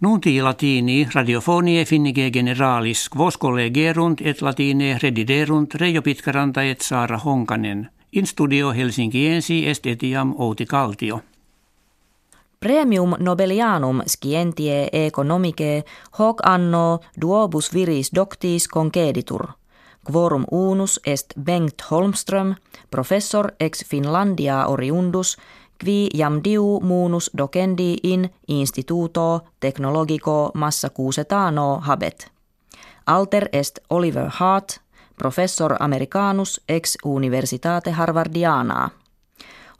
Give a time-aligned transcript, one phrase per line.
[0.00, 7.88] Nunti latini radiofonie finnige generalis quos collegerunt et latine rediderunt Reijo Pitkaranta et Saara Honkanen.
[8.12, 11.20] In studio Helsinkiensi est etiam Outi Kaltio.
[12.60, 15.84] Premium Nobelianum scientie economicae
[16.18, 19.46] hoc anno duobus viris doctis conceditur.
[20.04, 22.54] Quorum unus est Bengt Holmström,
[22.90, 25.36] professor ex Finlandia oriundus,
[25.84, 32.32] qui jam diu munus docendi in instituto technologico Massachusettano habet.
[33.06, 34.80] Alter est Oliver Hart,
[35.16, 38.90] professor americanus ex universitate Harvardiana.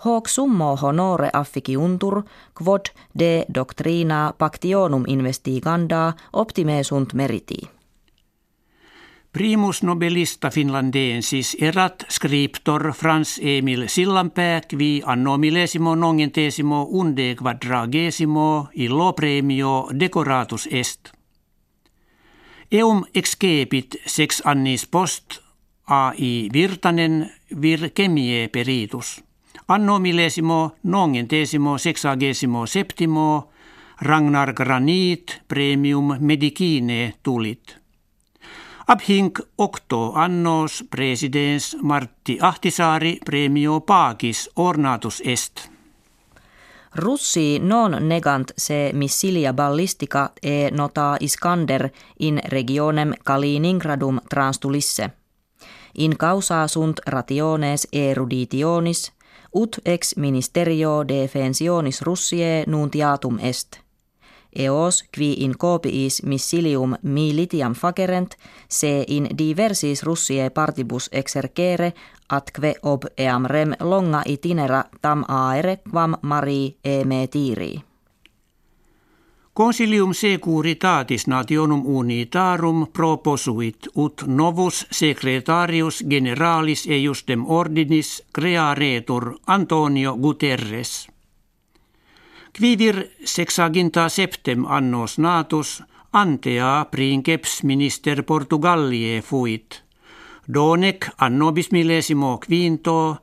[0.04, 2.23] Hoc summo honore afficiuntur,
[2.54, 7.73] quod de doctrina pactionum investiganda optime sunt meriti.
[9.34, 19.12] Primus nobelista finlandensis erat scriptor Frans Emil Sillanpää qui anno millesimo nongentesimo unde quadragesimo illo
[19.12, 21.10] premio decoratus est.
[22.73, 25.43] Eum excepit sex annis post
[25.87, 27.32] AI Virtanen
[27.63, 29.24] vir chemie peritus.
[29.69, 33.51] Anno millesimo nongentesimo sexagesimo septimo
[34.01, 37.84] Ragnar Granit premium medicine tulit.
[38.87, 45.71] Ab hink octo annos presidens Martti Ahtisaari premio pagis ornatus est.
[46.95, 51.88] Russi non negant se missilia ballistica e nota Iskander
[52.21, 55.10] in regionem Kaliningradum transtulisse.
[55.95, 59.13] In causa sunt rationes eruditionis,
[59.54, 63.79] ut ex ministerio defensionis Russie nuntiatum est–
[64.59, 68.37] eos qui in copiis missilium militiam facerent,
[68.69, 71.93] se in diversis Russie partibus exercere,
[72.28, 77.82] atque ob eam rem longa itinera tam aere quam mari e me tiri.
[79.55, 91.06] Consilium securitatis nationum unitarum proposuit ut novus secretarius generalis eiustem ordinis crearetur Antonio Guterres–
[92.59, 95.82] Quivir sexaginta septem annos natus
[96.12, 99.82] antea princeps minister Portugallie fuit.
[100.54, 103.16] Donec anno bismillesimo quinto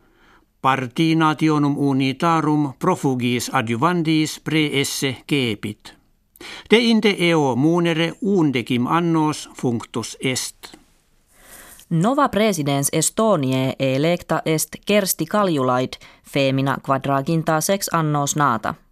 [0.61, 5.93] parti nationum unitarum profugis adjuvandis pre esse kepit.
[6.69, 10.75] De inde eo munere undecim annos functus est.
[11.89, 15.93] Nova presidens Estoniae electa est Kersti Kaljulaid
[16.33, 18.75] femina quadraginta sex annos nata–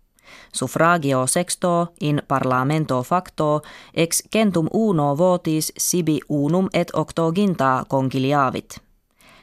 [0.53, 3.61] Suffragio sexto in parlamento facto
[3.93, 8.81] ex centum uno votis sibi unum et octoginta conciliavit.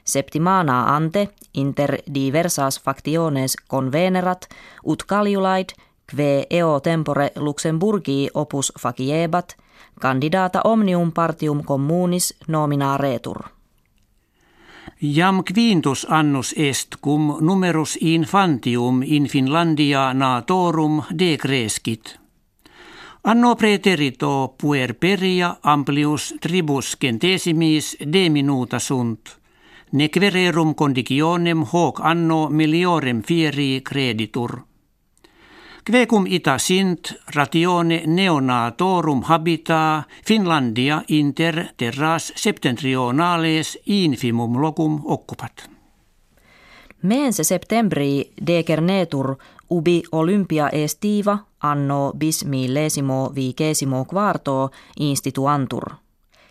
[0.04, 4.46] Septimana ante inter diversas factiones convenerat
[4.84, 5.68] ut caliulaid
[6.06, 9.56] kve eo tempore Luxemburgi opus faciebat
[10.00, 13.55] candidata omnium partium communis nominaretur.
[14.98, 22.20] Jam quintus annus est cum numerus infantium in Finlandia natorum decrescit.
[23.22, 29.40] Anno preterito puerperia amplius tribus centesimis de minuta sunt.
[29.90, 34.66] Nequererum conditionem hoc anno meliorem fieri creditur.
[35.90, 45.70] Quecum ita sint ratione neonatorum habita Finlandia inter terras septentrionales infimum locum occupat.
[47.02, 49.36] Mense septembri decernetur
[49.70, 55.90] ubi olympia estiva anno bis millesimo vigesimo quarto instituantur.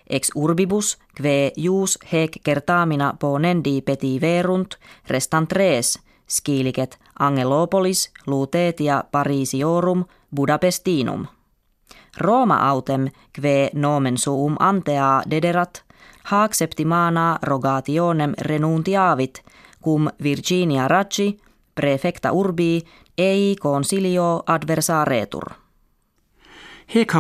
[0.10, 10.06] Ex urbibus, kve jus hec kertamina ponendi peti verunt, restant res– skiiliket Angelopolis, Lutetia, Parisiorum,
[10.36, 11.28] Budapestinum.
[12.18, 15.84] Roma autem kve nomen suum antea dederat,
[16.24, 19.44] haak septimana rogationem renuntiavit,
[19.84, 21.38] cum Virginia Raggi,
[21.76, 22.82] prefecta urbi,
[23.18, 25.44] ei consilio adversaretur.
[26.96, 27.14] Hec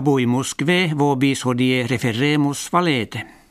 [0.58, 3.45] kve vobis hodie referemus valete.